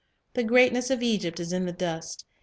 [0.33, 2.25] The greatness of Egypt is in the dust.